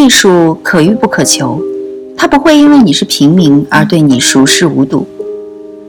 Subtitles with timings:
[0.00, 1.60] 艺术可遇不可求，
[2.16, 5.06] 它不会因为你是平民而对你熟视无睹，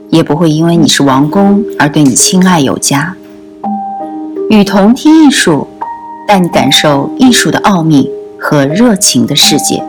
[0.10, 3.15] 也不会因为你是王公而对你青睐有加。
[4.49, 5.65] 与同听艺术，
[6.28, 9.81] 带你感受艺术的奥秘和热情的世界。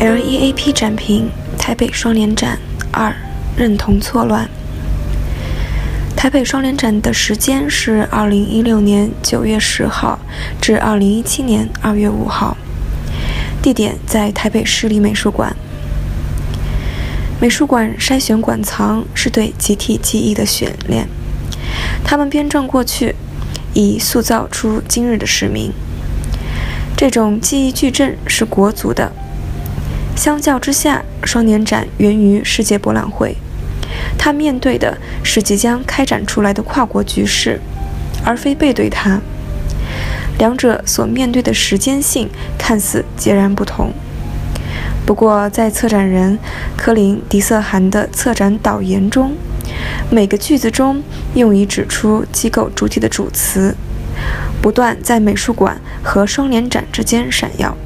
[0.00, 2.58] LEAP 展评：台北双年展
[2.90, 3.14] 二，
[3.56, 4.48] 认同错乱。
[6.16, 10.18] 台北双年展的时间是二零一六年九月十号
[10.60, 12.56] 至二零一七年二月五号，
[13.62, 15.54] 地点在台北市立美术馆。
[17.38, 21.06] 美术馆筛选馆藏是对集体记忆的选练，
[22.02, 23.14] 他们编撰过去，
[23.74, 25.70] 以塑造出今日的市民。
[26.96, 29.12] 这种记忆矩阵是国足的。
[30.16, 33.36] 相较之下，双年展源于世界博览会。
[34.18, 37.60] 他面对的是即将开展出来的跨国局势，
[38.24, 39.20] 而非背对它。
[40.38, 42.28] 两者所面对的时间性
[42.58, 43.92] 看似截然不同。
[45.06, 46.38] 不过，在策展人
[46.76, 49.32] 科林·迪瑟涵的策展导言中，
[50.10, 51.02] 每个句子中
[51.34, 53.76] 用以指出机构主体的主词，
[54.60, 57.76] 不断在美术馆和双年展之间闪耀。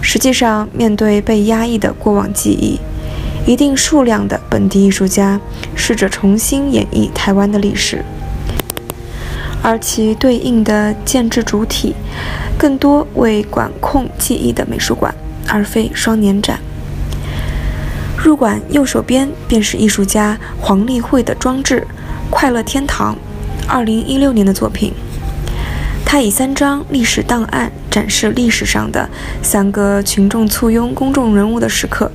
[0.00, 2.80] 实际上，面对被压抑的过往记忆。
[3.48, 5.40] 一定数量的本地艺术家
[5.74, 8.04] 试着重新演绎台湾的历史，
[9.62, 11.94] 而其对应的建制主体
[12.58, 15.14] 更多为管控记忆的美术馆，
[15.48, 16.60] 而非双年展。
[18.18, 21.86] 入馆右手边便是艺术家黄立慧的装置
[22.30, 23.14] 《快乐天堂》，
[23.66, 24.92] 二零一六年的作品。
[26.04, 29.08] 他以三张历史档案展示历史上的
[29.42, 32.12] 三个群众簇拥公众人物的时刻。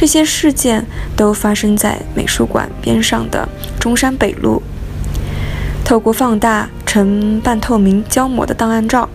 [0.00, 3.48] 这些事件都发生在美术馆边上的
[3.80, 4.62] 中山北路。
[5.84, 9.08] 透过放大呈半透明胶膜的档案照，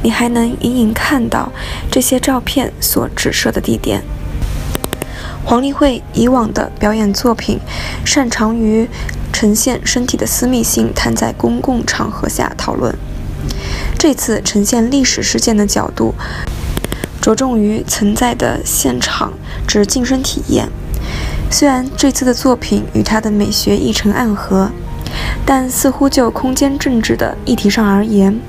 [0.00, 1.50] 你还能隐隐看到
[1.90, 4.04] 这些照片所指涉的地点。
[5.44, 7.58] 黄立慧以往的表演作品
[8.04, 8.88] 擅长于
[9.32, 12.96] 呈现身体的私密性，摊在公共场合下讨论。
[13.98, 16.14] 这次呈现历史事件的角度。
[17.28, 19.30] 着重于存在的现场
[19.66, 20.66] 之近身体验。
[21.50, 24.70] 虽然这次的作品与他的美学一成暗合，
[25.44, 28.40] 但似乎就空间政治的议题上而言，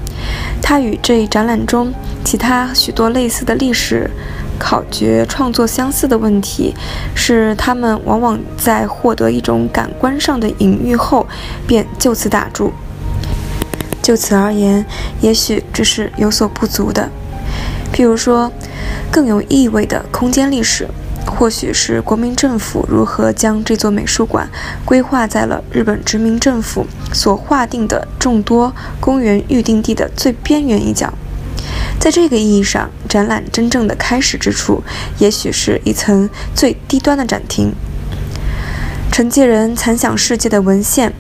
[0.62, 4.10] 他与这一展览中其他许多类似的历史
[4.58, 6.74] 考掘创作相似的问题，
[7.14, 11.28] 是他们往往在获得一种感官上的隐喻后，
[11.68, 12.72] 便就此打住。
[14.02, 14.86] 就此而言，
[15.20, 17.10] 也许这是有所不足的。
[17.94, 18.52] 譬如说，
[19.12, 20.88] 更有意味的空间历史，
[21.26, 24.50] 或许是国民政府如何将这座美术馆
[24.86, 31.14] 规划在了日本殖民政府所划定的众多公园预定地的最边缘一角。
[32.00, 34.82] 在这个意义上，展览真正的开始之处，
[35.18, 37.74] 也许是一层最低端的展厅。
[39.12, 41.12] 承接人残响世界的文献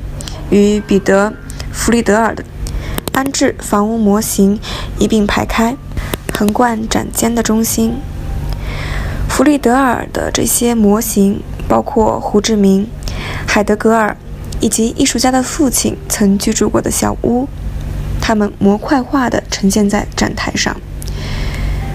[0.50, 1.32] 与彼得·
[1.74, 2.44] 弗里德尔的
[3.12, 4.58] 安置房屋模型
[4.98, 5.76] 一并排开。
[6.40, 7.98] 横贯展间的中心，
[9.28, 12.88] 弗里德尔的这些模型，包括胡志明、
[13.46, 14.16] 海德格尔
[14.62, 17.50] 以及艺术家的父亲曾居住过的小屋，
[18.22, 20.80] 它们模块化地呈现在展台上，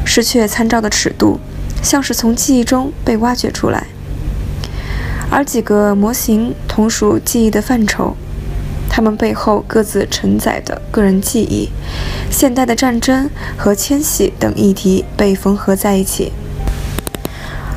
[0.04, 1.41] 失去参照的尺度，
[1.83, 3.87] 像是从记忆中被挖掘出来。
[5.31, 8.15] 而几个模型同属记忆的范畴。
[8.97, 11.69] 他们背后各自承载的个人记忆、
[12.31, 16.31] 现代的战争和迁徙等议题被缝合在一起。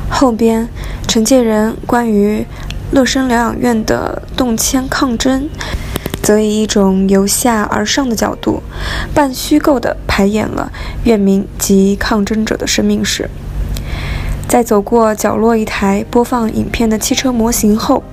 [0.08, 0.68] 后边，
[1.08, 2.46] 承建人关于
[2.92, 5.48] 乐生疗养院的动迁抗争，
[6.22, 8.62] 则以一种由下而上的角度，
[9.12, 10.70] 半虚构地排演了
[11.02, 13.28] 院民及抗争者的生命史。
[14.46, 18.04] 在走过角落一台播放影片的汽车模型后。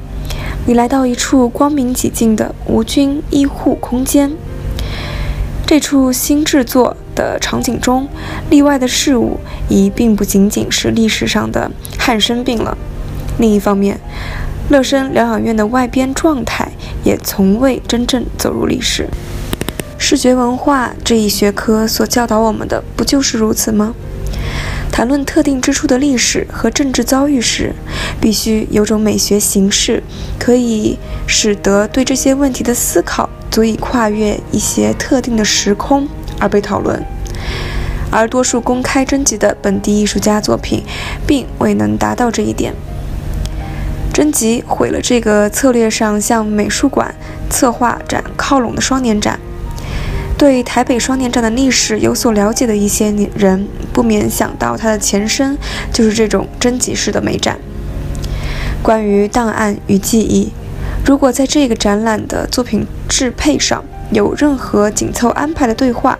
[0.67, 4.31] 你来到一处光明几净的无菌医护空间。
[5.63, 8.07] 这处新制作的场景中，
[8.49, 9.39] 例外的事物
[9.69, 11.69] 已并不仅仅是历史上的
[11.99, 12.75] 汉生病了。
[13.37, 13.99] 另一方面，
[14.69, 16.71] 乐生疗养院的外边状态
[17.03, 19.07] 也从未真正走入历史。
[19.99, 23.93] 视觉文化这一学科所教导我们的，不就是如此吗？
[24.95, 27.75] 谈论特定之处的历史和政治遭遇时，
[28.21, 30.01] 必须有种美学形式，
[30.39, 30.97] 可以
[31.27, 36.07] 使得对这些问题的思考足以跨越一些特定的时空
[36.39, 37.05] 而被讨论。
[38.09, 40.81] 而多数公开征集的本地艺术家作品，
[41.27, 42.73] 并未能达到这一点。
[44.13, 47.13] 征集毁了这个策略上向美术馆
[47.49, 49.37] 策划展靠拢的双年展。
[50.37, 55.57] 对台北双年展的历史有所了解的一些人，不免想到它的前身
[55.93, 57.57] 就是这种征集式的美展。
[58.83, 60.51] 关于档案与记忆，
[61.05, 66.19] 如果在这个展览的作品制配上有任何紧凑安排的对话，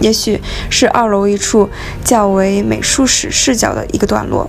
[0.00, 0.40] 也许
[0.70, 1.68] 是二楼一处
[2.02, 4.48] 较为美术史视角的一个段落。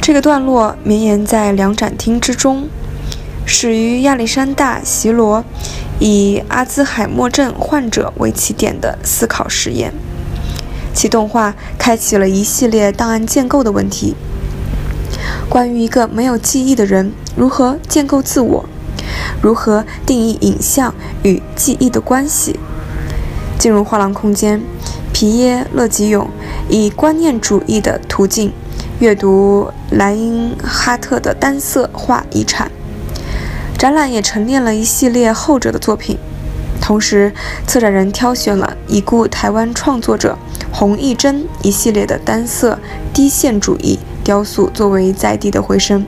[0.00, 2.68] 这个段落绵延在两展厅之中，
[3.44, 5.44] 始于亚历山大·席罗。
[6.00, 9.92] 以阿兹海默症患者为起点的思考实验，
[10.92, 14.16] 其动画开启了一系列档案建构的问题。
[15.48, 18.64] 关于一个没有记忆的人如何建构自我，
[19.40, 20.92] 如何定义影像
[21.22, 22.58] 与记忆的关系。
[23.56, 24.60] 进入画廊空间，
[25.12, 26.28] 皮耶·勒吉永
[26.68, 28.52] 以观念主义的途径
[28.98, 32.72] 阅读莱因哈特的单色画遗产。
[33.82, 36.16] 展览也陈列了一系列后者的作品，
[36.80, 37.32] 同时
[37.66, 40.38] 策展人挑选了已故台湾创作者
[40.70, 42.78] 洪义珍一系列的单色
[43.12, 46.06] 低线主义雕塑作为在地的回声。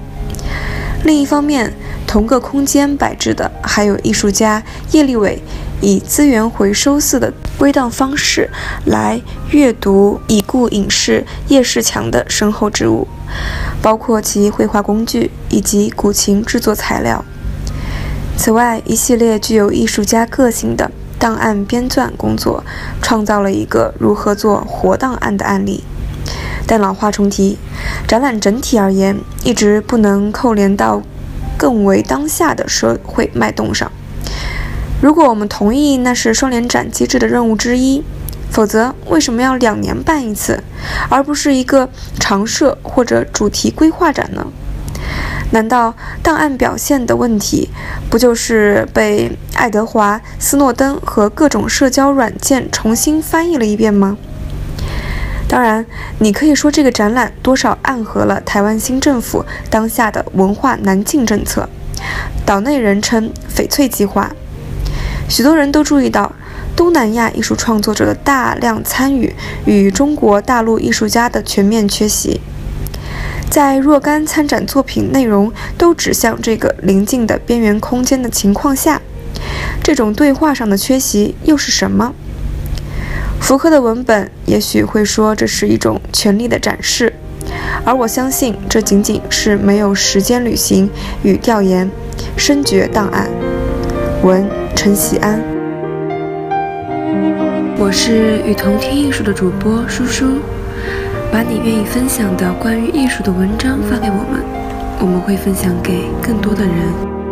[1.03, 1.75] 另一方面，
[2.07, 4.63] 同个空间摆置的还有艺术家
[4.93, 5.43] 叶立伟
[5.81, 8.49] 以资源回收似的归档方式
[8.85, 13.09] 来阅读已故影视叶世强的身后之物，
[13.83, 17.25] 包括其绘画工具以及古琴制作材料。
[18.37, 22.63] 此外，一系列具有艺术家个性的档案编纂工作，
[23.01, 25.83] 创造了一个如何做活档案的案例。
[26.67, 27.57] 但老话重提，
[28.07, 31.03] 展览整体而言，一直不能扣连到
[31.57, 33.91] 更为当下的社会脉动上。
[35.01, 38.03] 如果我们同意那是双联展机制的任务之一，
[38.51, 40.63] 否则为什么要两年办一次，
[41.09, 41.89] 而不是一个
[42.19, 44.47] 常设或者主题规划展呢？
[45.55, 47.71] 难道档案表现的问题，
[48.11, 54.19] 不就是被爱德华·斯诺登和各种社交软件重新翻译了一遍吗？
[55.49, 55.87] 当然，
[56.19, 61.69] 你可以说这个展览多少暗合了台湾新政府当下的文化南进政策，
[62.45, 64.33] 岛内人称“翡翠计划”。
[65.31, 66.33] 许多人都注意到
[66.75, 69.33] 东南亚艺术创作者的大量参与
[69.67, 72.41] 与中国大陆艺术家的全面缺席。
[73.55, 79.01] 在若干参展作品内容都指向这个临近的边缘空间的情况下，
[79.81, 82.13] 这种对话上的缺席又是什么？
[83.41, 87.13] 福柯的文本也许会说这是一种权力的展示，
[87.85, 90.91] 而我相信这仅仅是没有时间旅行
[91.23, 91.89] 与调研，
[92.37, 93.31] 深觉档案。
[94.25, 95.41] 文陈喜安，
[97.79, 100.41] 我是与同听艺术的主播舒舒。
[101.35, 104.41] 把你愿意分享的关于艺术的文章发给我们，
[105.01, 107.24] 我们会分享给更多的人。